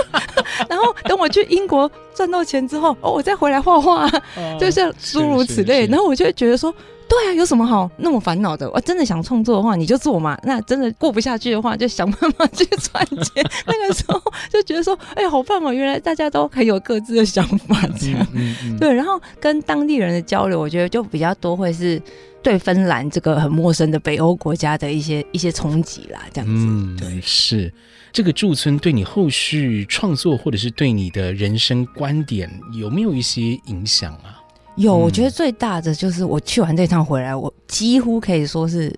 [0.69, 5.85] 然后等我去英国赚到钱之后，哦，我再回来画画，哦、 就像诸如此类。
[5.87, 6.73] 然后我就会觉得说。
[7.05, 8.67] 对啊，有什么好那么烦恼的？
[8.71, 10.39] 我真的想创作的话，你就做嘛。
[10.43, 13.45] 那真的过不下去的话，就想办法去赚钱。
[13.67, 15.71] 那个时候就觉得说，哎、欸，好棒哦！
[15.71, 18.25] 原来大家都很有各自的想法，这样。
[18.33, 22.01] 嗯嗯嗯、对，然后跟当地人的交流，我觉得就比较多，会是
[22.41, 26.65] 对芬兰这个很陌生的北欧国家的一些一些冲击啦，这样子。
[26.65, 27.71] 嗯，对，是
[28.13, 34.39] 这个驻村对你后续创作，或者是对你的人生观点，有没有一些影响啊？
[34.75, 38.95] 有，我觉得最大的就是我去完这趟回来，我几乎可以说是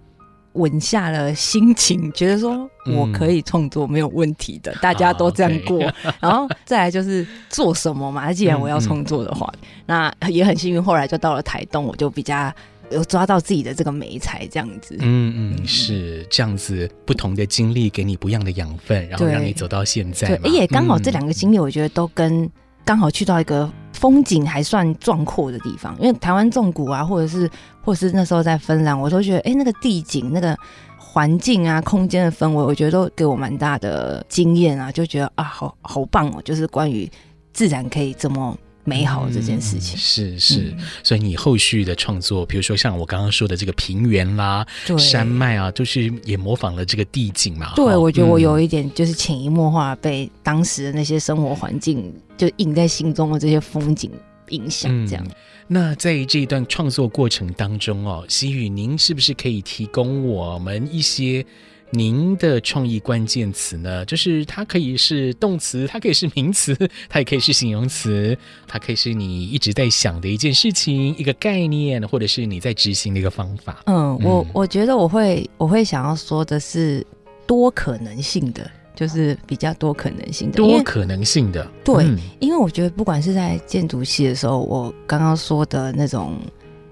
[0.54, 5.80] 稳下了心情，觉得说我可以创作没有问题的，大家都这样过。
[6.20, 9.50] 然后再来就是做什么嘛，既然我要创作的话，
[9.86, 12.54] 那也很幸运，后来就到了台东，我就比较
[12.92, 14.98] 有抓到自己的这个媒材这样子。
[15.00, 20.36] 嗯嗯，是这样子，不同的经历给你不一样的养分，然后让你走到现在。
[20.38, 22.50] 对，也刚好这两个经历，我觉得都跟。
[22.88, 27.50] 刚好去到一个风景还算壮阔的地方，因为台湾纵谷啊，或者是
[27.82, 30.56] 或者是那时候在芬兰，我都觉得，哎、欸，那个地景、那个
[31.00, 37.10] 环境啊、空间的氛围，我觉得都给我蛮大的经验啊，就觉得啊，好好棒哦，就是关于
[37.54, 38.56] 自然可以这么。
[38.86, 44.66] 美好这件事情、嗯、是是，嗯、所以你后续的创作，比如说像我刚刚说的这个平原啦、
[44.98, 47.74] 山脉啊，就是也模仿了这个地景嘛。
[47.76, 54.12] 对，我觉得我有一点就是潜移默化被当时的那些生活环境就印在心中的这些风景
[54.50, 54.90] 影响。
[55.08, 55.36] 这样、嗯，
[55.68, 61.46] 那在这一段创作过程当中哦，西雨，您是不是可以提供我们一些？
[61.92, 64.04] 您的创意关键词呢？
[64.06, 66.76] 就是它可以是动词，它可以是名词，
[67.08, 73.84] 它也可以是形容词，它可以是你一直在想的一件事情、一个概念，或者是你在执行的一个方法。
[73.86, 77.06] 嗯，我我觉得我会我会想要说的是
[77.48, 81.66] 多可能性的，就是比较多可能性的，多可能性的。
[81.84, 86.38] 对，嗯，因为我觉得不管是在建筑系的时候，我刚刚说的那种。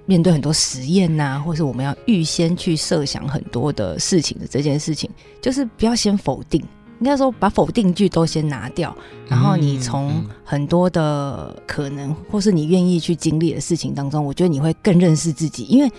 [0.06, 5.10] 面对很多实验呐、或是我们要预先去设想很多的事情的这件事情，
[5.42, 6.62] 就是不要先否定，
[7.00, 8.94] 应该说把否定句都先拿掉，
[9.30, 15.64] 然后你从很多的可能或是你愿意去经历的事情当中，我觉得你会更认识自己。
[15.66, 15.90] 因为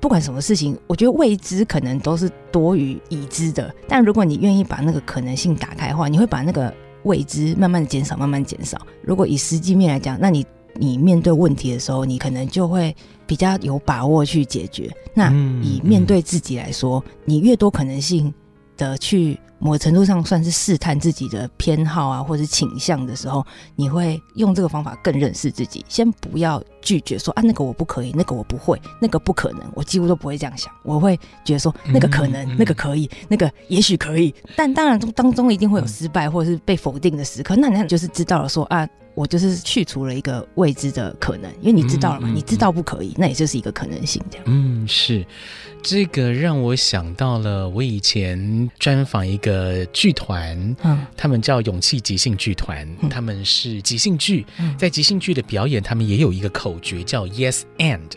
[0.00, 8.76] 不管什么事情，我觉得未知可能都是多于已知的，但如果你愿意把那个可能性打开的话，你会把那个未知慢慢减少，慢慢减少。
[9.02, 12.92] 如果以实际面来讲，那你你面对问题的时候，你可能就会。
[13.26, 14.90] 比较有把握去解决。
[15.14, 15.30] 那
[15.62, 18.32] 以面对自己来说，嗯嗯、你越多可能性
[18.76, 25.84] 的去某程度上算是试探自己的偏好啊，或者倾向的时候，你会用这个方法更认识自己。
[25.88, 29.60] 先不要拒绝说啊，那个我不可以，那个我不会，那个不可能。
[29.74, 34.32] 我几乎都不会这样想，我会觉得说那个可能，嗯嗯、那个可以，那个也许可以。
[34.54, 37.56] 但当然中当中一定会有失败或者是被否定的时刻。
[37.56, 38.88] 那你就是知道了说啊。
[39.16, 44.44] 我就是去除了一个未知的可能，因为你知道了嘛，嗯嗯、你知道不可以，那也就是一个可能性，这样。
[44.46, 45.24] 嗯，是，
[45.82, 58.10] 这个让我想到了我以前专访一个剧团，嗯，他们叫勇气即兴剧团，嗯、他们是即兴剧，嗯、在即兴剧的表演，他们也有一个口诀叫 Yes and，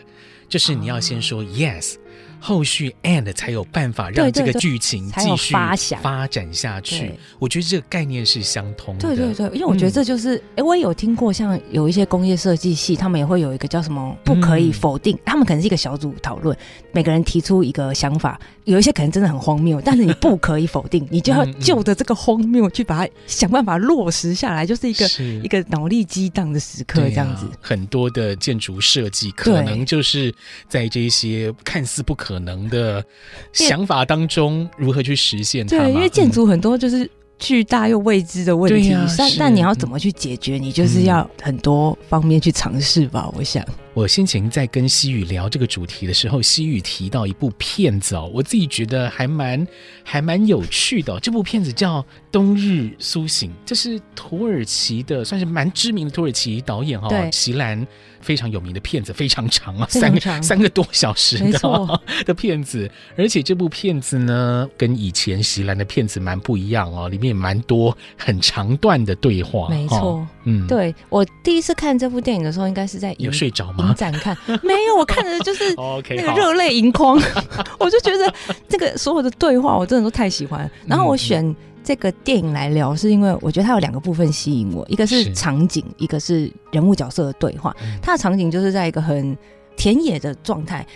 [0.48, 1.96] 就是你要先说 Yes。
[2.40, 7.12] 哦后续 and 才有办法让这个剧情继续发展发展下去。
[7.38, 9.00] 我觉得这个概念是相通的。
[9.00, 16.56] 对对对，因为我觉得这就是，哎、嗯，我也有听过，像有一些工业设计系，他们也会有一个叫什么不可以否定，嗯、他们可能是一个小组讨论，
[16.92, 27.44] 每个人提出一个想法，有一些可能真的很荒谬，但是你不可以否定， 你就要就着这个荒谬去把它想办法落实下来，就是一个是一个脑力激荡的时刻，这样子。
[27.44, 30.34] 啊、很多的建筑设计可能就是
[30.68, 32.29] 在这些看似不可。
[32.30, 33.04] 可能的
[33.52, 35.76] 想法当中，如何去实现它？
[35.76, 40.56] 对，因为建筑很多就是巨大又未知的问题，嗯、但但你要怎么去解决？
[40.56, 43.24] 你就是要很多方面去尝试吧。
[43.26, 43.64] 嗯、我想，
[44.00, 49.66] 我先前在跟西雨聊这个主题的时候，西雨提到一部片子哦，我自己觉得还蛮
[50.02, 51.20] 还蛮有趣的、哦。
[51.20, 52.00] 这部片子叫
[52.32, 57.86] 《冬日苏醒》，这是土耳其的，算是蛮知名的土耳其导演哈、哦，席兰。
[58.22, 61.38] 非常有名的片子，非常长啊，三个三个多小时
[62.26, 62.86] 的片子，
[63.16, 69.70] 而且这部片子呢，跟以前席兰的片子蛮不一样哦，里面也蛮多很长段的对话。
[69.70, 73.88] 没错，哦、嗯，对我第一次看这部电影的时候，应该是在有睡着吗？
[73.88, 75.74] 影展看， 没有，我看的就是
[76.16, 77.20] 那个热泪盈眶，
[77.78, 78.32] 我就觉得
[78.68, 81.46] 这个所有的对话我真的都太喜欢，然后我选。
[81.46, 87.74] 嗯这个电影来聊，是因为我觉得它有两个部分吸引我，一个是场景，一个是人物角色的对话。
[88.02, 89.36] 它的场景就是在一个很
[89.76, 90.86] 田野的状态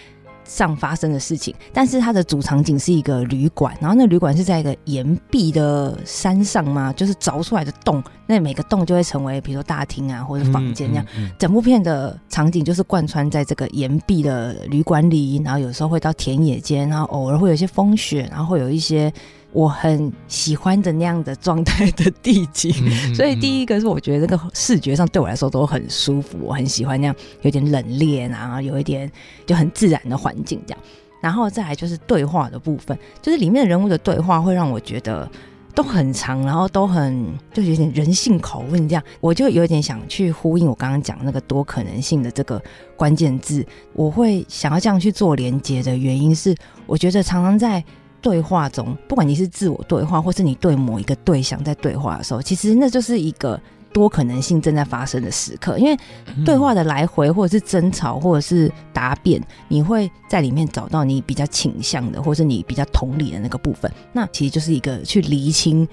[0.45, 11.05] 上发生的事情，但是它的主场景是一个旅馆，然后那旅馆是在一个岩壁的山上嘛，就是凿出来的洞，那每个洞就会成为比如说大厅啊或者房间那样。
[11.17, 19.13] 嗯嗯嗯、整部片的场景就是贯穿在这个岩壁的旅馆里，然后有时候会到田野间，然后偶尔会有一些风雪，然后会有一些。
[19.55, 22.73] 我很喜欢的那样的状态的地景，
[23.15, 29.11] 所以第一个是我觉得这个视觉上对我来说都很舒服，我很喜欢那样有点冷冽啊，然后有一点
[29.47, 30.81] 就很自然的环境这样。
[31.21, 35.31] 然后再来就是对话的部分，就是里面的人物的对话会让我觉得
[35.73, 42.61] 都很长，然后都很就有点人性拷问这样，我就有点想去呼应我刚刚讲那个多可能性的这个
[42.97, 46.53] 关键字，我会想要这样去做连接的原因是，
[46.87, 47.83] 我觉得常常在。
[48.25, 53.61] 对话中，不管你是自我对话，或是你对某一个对象在对话的时候，其实那就是一个
[53.93, 55.77] 多可能性正在发生的时刻。
[55.79, 55.95] 因为
[56.43, 63.93] 对话的来回，或者是争吵，或者是答辩，你会在里面找到你比较倾向的，或是你比较同理的那个部分。
[64.11, 65.87] 那其实就是一个去厘清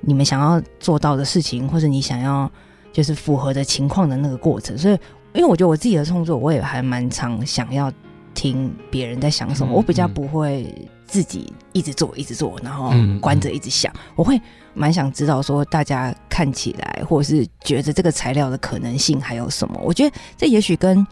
[0.00, 2.50] 你们想要做到的事情，或者你想要
[2.92, 4.76] 就是符合的情况的那个过程。
[4.76, 4.94] 所以，
[5.34, 7.92] 因为我觉得我自己的创作，我也还蛮常想要
[8.34, 10.66] 听别人在想什么，我比较不会。
[11.06, 13.92] 自己一直做，一直做，然后关着一直想。
[13.94, 14.40] 嗯嗯、我会
[14.74, 19.80] 蛮想知道说，大家看起来或者是觉得这个材料的可能性还有什么？
[19.82, 21.06] 我觉得这也许跟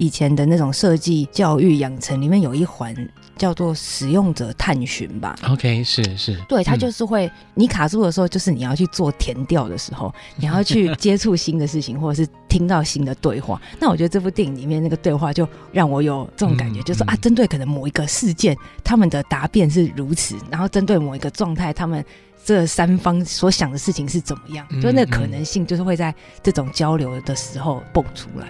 [0.00, 2.96] 以前的那种设计教育养成里面有一环
[3.36, 5.36] 叫做使用者探寻吧。
[5.46, 13.60] OK，是是，对，它就是会、嗯、你卡住的时候，就是你要去做填调的时候， 你要去接触新的事情，或者是听到新的对话。
[13.78, 22.02] 那我觉得这部电影里面那个对话就让我有这种感觉，嗯、就是说啊，针对可能某一个事件，他们的答辩是如此，然后针对某一个状态，他们
[22.42, 28.48] 这三方所想的事情是怎么样，嗯、就那个可能性就是会在这种交流的时候蹦出来。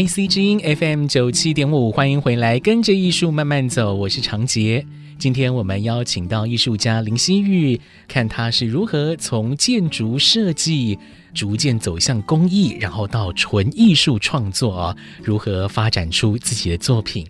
[0.00, 4.82] A C 之音 F M 九七点五，欢迎回来，跟着艺术慢慢走，我是长杰。
[5.18, 7.78] 今天我们邀请到艺术家林希玉，
[8.08, 10.98] 看他是如何从建筑设计
[11.34, 17.26] 逐渐走向工艺，然后到纯艺术创作，如何发展出自己的作品。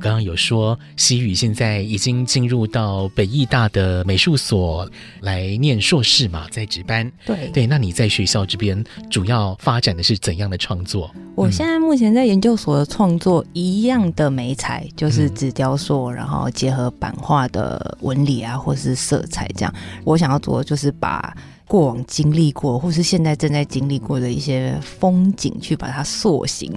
[0.00, 4.88] 刚刚有说，西语现在已经进入到北艺大的美术所
[5.20, 7.10] 来念硕士嘛，在值班。
[7.24, 11.10] 对对，那你在学校这边主要发展的是怎样的创作？
[11.34, 19.74] 我现在目前在研究所的创作，一样的媒材就是纸雕塑，嗯、然后结合版画的纹理啊，或是色彩这样。
[20.04, 21.36] 我想要做的就是把
[21.66, 26.72] 过往经历过，或是现在正在经历过的一些风景，去把它塑形。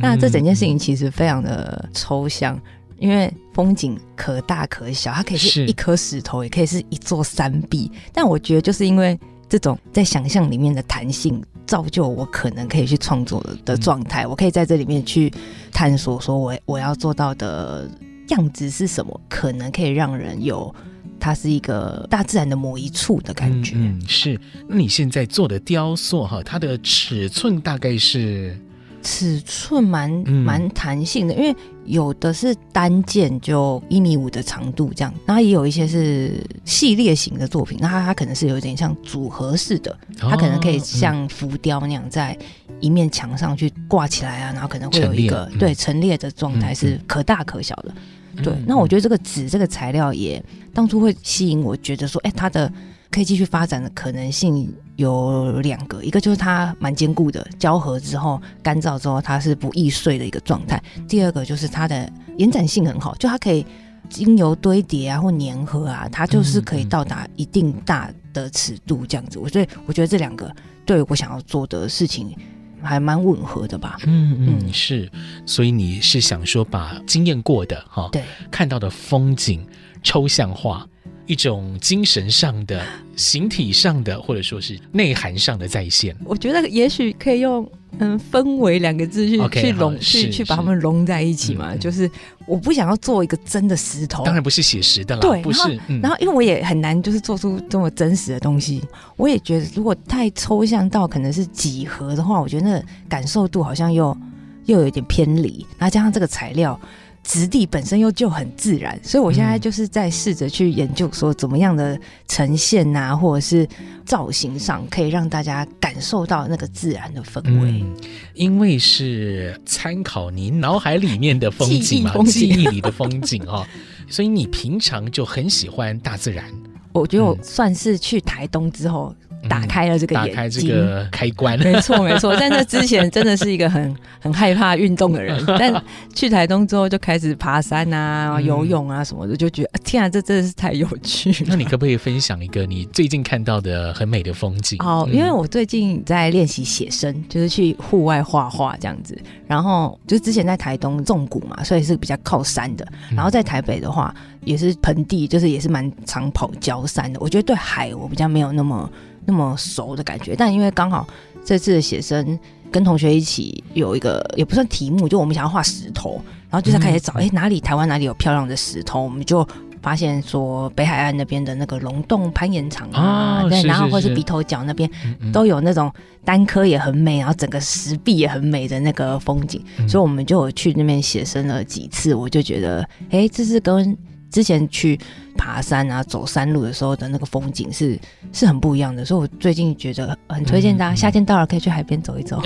[0.00, 2.60] 那这整件事情其实非常的抽象，
[2.98, 7.90] 因为风景可大可小，它可以是一颗石头，也可以是一座山壁。
[8.12, 14.26] 但我觉得，就是因为这种在想象里面的弹性，造就我可能可以去创作的状态。
[14.26, 15.32] 我可以在这里面去
[15.72, 17.88] 探索，说我我要做到的
[18.28, 20.74] 样子是什么，可能可以让人有
[21.18, 23.74] 它是一个大自然的某一处的感觉。
[23.76, 24.40] 嗯，是。
[24.68, 28.58] 那你现在做的雕塑哈，它的尺寸大概是？
[29.02, 42.36] 尺寸蛮蛮弹性的，因为有的是单件就一米五的长度这样，然后也有一些是系列型的作品，那它它可能是有一点像组合式的，它可能可以像浮雕那样在
[42.80, 47.94] 一面墙上去挂起来啊，然后可能会有一个对陈列的状态是可大可小的。
[48.42, 50.42] 对，那我觉得这个纸这个材料也
[50.72, 52.72] 当初会吸引我，觉得说，哎，它的。
[53.12, 60.78] 可以继续发展的可能性有两个，一个就是它蛮坚固的，胶合之后干燥之后它是不易碎的一个状态；
[61.08, 63.64] 第二个就是它的延展性很好，就它可以
[64.10, 69.40] 精油堆叠啊或粘合啊，它就是可以到达一定大的尺度这样子。
[69.48, 72.36] 所以我觉得这两个对我想要做的事情
[72.82, 73.96] 还蛮吻合的吧。
[74.04, 75.10] 嗯嗯，是，
[75.46, 79.66] 所以你是想说把经验过的哈，对，看到的风景
[80.02, 80.86] 抽象化。
[81.30, 86.12] 一种精神上的、形体上的，或者说是内涵上的再现。
[86.24, 87.64] 我觉得也许可以用
[88.00, 91.76] “嗯氛围”两个字去 okay, 去融去去把它们融在一起嘛。
[91.76, 92.10] 就是
[92.46, 95.78] 我不想要做一个真的石头，当然不是写实的了，对，不是。
[95.86, 98.82] 嗯、然后因为我也很难就是做出这么真实的东西。
[99.16, 104.16] 我也觉得如果太抽象到可能是几何的话，我觉得那感受度好像又
[104.64, 105.64] 又有一点偏离。
[105.78, 106.76] 然后加上这个材料。
[107.22, 113.68] 质地本身又就很自然，所以我现在就是在试着去研究说怎么样的呈现啊，或者是
[114.04, 117.70] 造型上可以让大家感受到那个自然的氛围。
[117.70, 117.96] 嗯，
[118.34, 123.64] 因为是参考您脑海里面的风景嘛，记忆里的风景哦，
[124.08, 126.44] 所以你平常就很喜欢大自然。
[126.92, 129.14] 我觉得我算是去台东之后。
[129.48, 131.58] 打开了这个眼睛，打开这个开关。
[131.60, 132.36] 没错，没错。
[132.36, 135.42] 在那之前，真的是一个很 很害怕运动的人。
[135.58, 135.82] 但
[136.14, 141.46] 去台东之后，就开始爬山啊、嗯、游泳啊什么的，就觉得天啊，这真的是太有趣了。
[141.48, 144.78] 那你可不可以分享一个你最近看到的很美的风景？
[144.80, 149.18] 哦，因为我最近在练习写生，就是去户外画画这样子。
[149.46, 152.86] 然后就是之前在台东纵谷嘛，所以是比较靠山的。
[153.14, 154.14] 然后在台北的话，
[154.44, 157.18] 也是盆地，就是也是蛮常跑郊山的。
[157.20, 158.88] 我觉得对海，我比较没有那么。
[159.24, 161.06] 那么熟的感觉，但因为刚好
[161.44, 162.38] 这次的写生
[162.70, 169.46] 跟同学一起有一个也不算题目，就我们想要画石头，然后就在开始找，哎、嗯，哪里台湾哪里有漂亮的石头，我们就
[169.82, 174.90] 发现说北海岸那边的那个龙洞攀岩场啊，哦、对，然后或是鼻头角那边
[175.32, 175.92] 都有那种
[176.24, 183.96] 单颗也很美，然后整个石壁也很美的那个风景，嗯、所以我们就有去那边写生了几次，我就觉得，哎，这是跟。
[184.30, 184.98] 之前去
[185.36, 187.98] 爬山啊，走山路的时候的那个风景是
[188.32, 192.42] 是很不一样的，所以我最近觉得很推荐大家，夏天到了可以去海边走一走。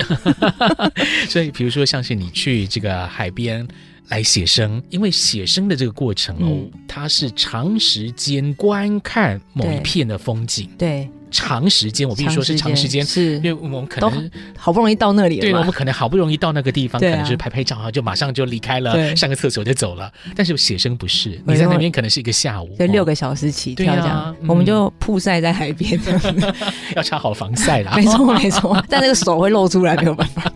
[1.29, 3.67] 所以，比如说像是你去这个海边
[4.09, 11.09] 来写生，因为写生的这个过程哦，嗯、它是长时间观看某一片的风景，对。
[11.29, 13.35] 对长时间，我必须说是长时间，是。
[13.37, 20.11] 因为我们可能好不容易到那里了，对，我们可能好不容易到那个地方，可能就是拍拍照啊，就马上就离开了，上个厕所就走了。
[20.35, 25.99] 但是写生不是，你在那边可能是一个下午，对，六个小时起跳这样，我们就曝晒在海边，
[26.95, 27.93] 要擦好防晒啦。
[27.95, 30.51] 没 错没错， 但那个手会露出来，没有办法。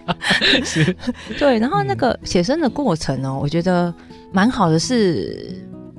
[0.64, 0.96] 是，
[1.38, 3.94] 对，然后那个写生的过程呢，我觉得
[4.32, 5.54] 蛮好的，是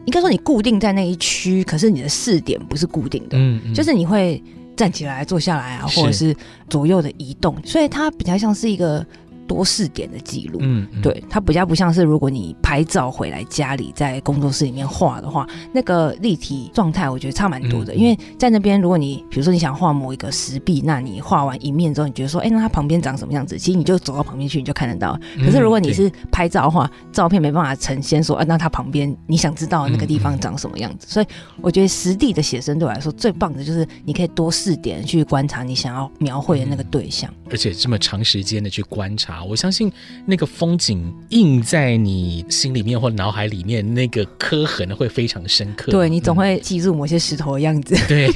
[0.07, 4.43] 应该说你固定在那一区，可是你的视点不是固定的，嗯，就是你会。
[4.81, 6.35] 站起来，坐下来啊，或者是
[6.71, 9.07] 左右的移动，所以它比较像是一个。
[9.51, 17.93] 多试点的记录，嗯，嗯，对，它比较不像是如果你拍照回来家里在工作室里面画的话，那个立体状态我觉得差蛮多的。
[17.93, 23.59] 嗯、因为在那边，如果你比如说你想画某一个石壁，那你画完一面之后，你觉得说，哎、欸，那它旁边长什么样子？
[23.59, 25.19] 其实你就走到旁边去，你就看得到。
[25.45, 31.09] 可是如果你是拍照的话，嗯、照片没办法呈现说，啊，那它旁边你想知道的那个地方长什么样子？
[31.09, 31.27] 所以
[31.61, 39.40] 我觉得实地的写生对我来说最棒的就是你可以多试点去观察你想要描绘的那个对象，而且这么长时间的去观察。
[39.45, 39.91] 我相信
[40.27, 45.91] 那个风景印在你心里面或脑海里面，那个刻痕会非常深刻。
[45.93, 47.97] 对，你总会记住某些石头的样子。
[48.09, 48.31] 对，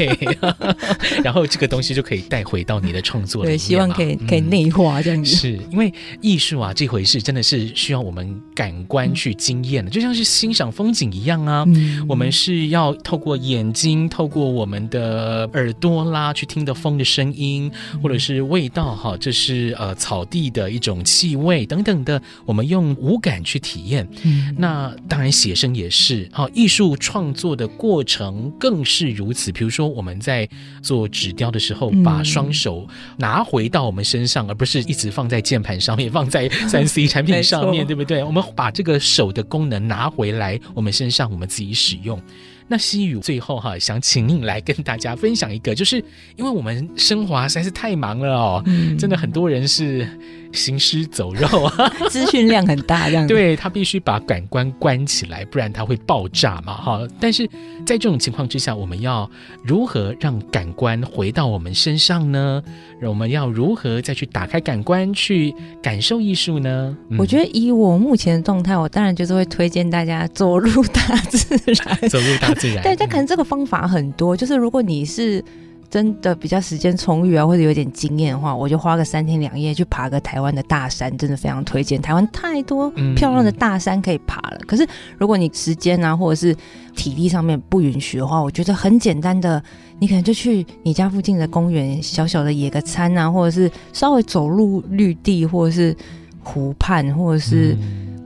[1.22, 3.56] 然后这个东西就可以带回到你的创作里面。
[3.56, 5.34] 对，希望可以可以内化这样子。
[5.34, 11.64] 是因为艺术啊，这回事真的是需要我们感官去经验的，就像是欣赏风景一样啊。
[12.08, 17.70] 我们是要透过眼睛，透过我们的耳朵啦，去听的风的声音，
[18.02, 21.34] 或者是味道哈，这是呃草地的一种气。
[21.44, 24.08] 味等等的，我们用五感去体验。
[24.22, 29.52] 嗯，那当然写生也是啊，艺术创作的过程更是如此。
[29.52, 30.48] 比如说我们在
[30.80, 32.86] 做纸雕的时候，把双手
[33.16, 38.22] 拿回到我们身上，而不是一直放在键盘上面，放在三 C 产品上面，对不对？
[38.22, 42.20] 我们把这个手的功能拿回来，我们身上我们自己使用。
[42.66, 46.02] 那西雨最后哈，想请您来跟大家分享一个，就是
[46.34, 50.08] 因为我们升华实在是太忙了哦，嗯、真的很多人是
[50.54, 57.06] 行尸走肉啊， 资讯量很大，这样对他必须把感官关起来，不然他会爆炸嘛哈。
[57.20, 57.46] 但是
[57.84, 59.30] 在这种情况之下，我们要
[59.62, 62.62] 如何让感官回到我们身上呢？
[63.02, 66.96] 我们要如何再去打开感官去感受艺术呢？
[67.10, 72.82] 嗯、我觉得以我目前的状态，我当然就是会推荐大家走入大自然， 走入大自然。
[72.84, 75.44] 对，但可能这个方法很多，就是如果你是
[75.90, 82.00] 真的比较时间充裕啊，或者有点经验的话，我就花个三天两夜去爬个台湾的大山，真的非常推荐。
[82.02, 84.58] 台湾太多漂亮的大山可以爬了。
[84.66, 84.86] 可是
[85.18, 86.56] 如果你时间啊，或者是
[86.96, 89.62] 体力上面不允许的话，我觉得很简单的，
[89.98, 95.96] 你可能就去你家附近的公园，小小的野个餐啊，或者是稍微走入绿地，或者是
[96.42, 97.76] 湖畔，或者是、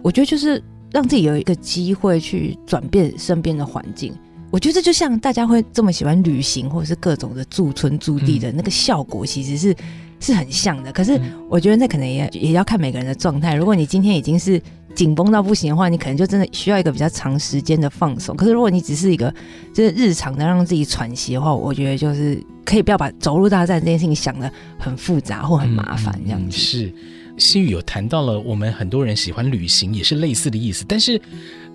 [0.03, 0.63] 我觉得就是。
[0.91, 4.11] 让自己有一个机会去转变身边的环境，
[4.51, 9.77] 我觉得就像大家会这么喜欢旅行，或者是各种的驻村驻地的那个效果，其实是
[10.21, 10.93] 是很像的。
[10.93, 13.55] 可是我觉得那可能也也要看每个人的状态。
[13.55, 14.61] 如果你今天已经是
[14.95, 18.35] 紧绷到不行的话，你可能就真的需要一个比较长时间的放松。
[18.37, 19.33] 可是如果你只是一个
[19.75, 26.47] 就是日常的让自己喘息的话，我觉得就是可以不要把走路大战这件事情想的很复杂或很麻烦这样子。
[26.47, 26.95] 嗯嗯、是。
[27.37, 30.85] 希宇有谈到了，我们很多人喜欢旅行，也是类似的意思。
[30.89, 31.21] 但是，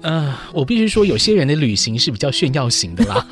[0.03, 3.25] 呃，我必须说，有些人的旅行是比较炫耀型的啦。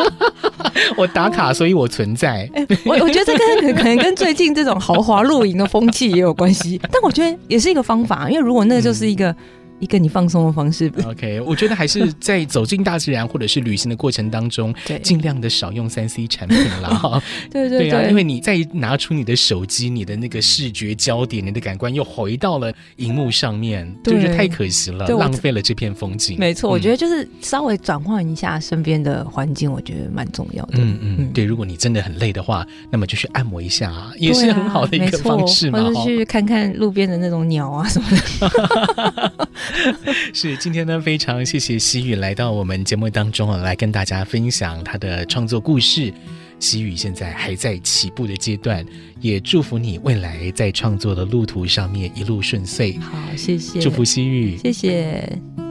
[0.97, 2.49] 我打卡，所以我存在。
[2.86, 6.80] 我我觉得这个可能跟最近这种豪华露营的风气也有关系。
[6.91, 9.36] 但我觉得也是一个方法，因为如果那个就是一个。
[9.82, 10.90] 一个你放松的方式。
[11.04, 17.22] OK，我觉得还是在走进大自然或者是旅行的过程当中， 对，尽量的少用三 C 产品啦。
[17.52, 26.38] 对对对，对啊，因为你再拿出你的手机，你的那个视觉焦点，你的感官又回到了荧幕上面，对就是太可惜了，浪费了这片风景。
[26.38, 30.76] 没错，我觉得就是稍微转换一下身边的环境，我觉得蛮重要的。
[30.78, 35.82] 嗯嗯，对，如果你真的很累的话，那么就去按摩一下，也是很好的一个方式嘛。
[35.82, 39.48] 或者去看看路边的那种鸟啊什么的。
[40.34, 46.13] 是今天呢，非常谢谢西雨来到我们节目当中啊，来跟大家分享他的创作故事。
[46.59, 48.86] 西雨现在还在起步的阶段，
[49.19, 52.97] 也祝福你未来在创作的路途上面一路顺遂。
[52.99, 55.70] 好，谢谢，祝福西雨，谢谢。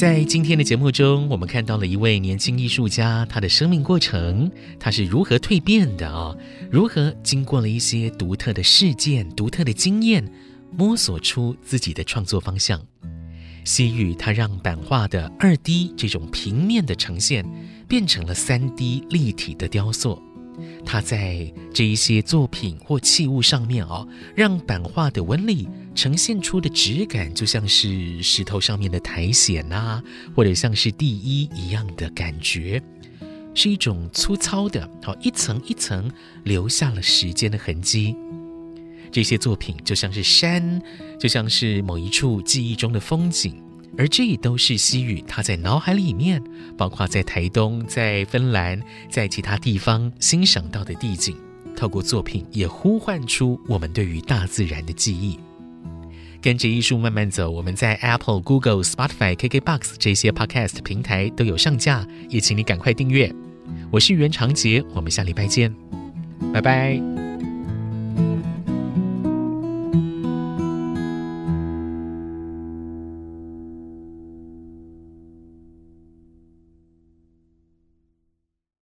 [0.00, 6.34] 在今天的节目中，我们看到了一位年轻艺术家，他的生命过程，他是如何蜕变的啊？
[6.70, 10.26] 如何经过了一些独特的事件、独特的经验，
[10.74, 12.80] 摸索出自己的创作方向？
[13.66, 17.44] 西域他让版画的二 D 这种平面的呈现，
[17.86, 20.18] 变成了三 D 立体的雕塑。
[20.84, 30.02] 他在这一些作品或器物上面哦，让版画的纹理呈现出的质感，就像是石头上面的苔藓呐、
[30.34, 32.82] 或者像是地衣一样的感觉，
[33.54, 36.10] 是一种粗糙的，好一层一层
[36.44, 38.16] 留下了时间的痕迹。
[39.12, 40.80] 这些作品就像是山，
[41.18, 43.60] 就像是某一处记忆中的风景。
[44.00, 46.42] 而这都是西语他在脑海里面，
[46.74, 48.80] 包括在台东、在芬兰、
[49.10, 51.36] 在其他地方欣赏到的地景，
[51.76, 55.38] 透过作品也呼唤出我们对于大自然的记忆。
[56.40, 63.30] 跟着艺术慢慢走，我们在 Apple、Google、Spotify、KKBox 这些 Podcast 平台都有上架，也请你赶快订阅。
[63.90, 65.76] 我是袁长杰，我们下礼拜见，
[66.54, 67.19] 拜拜。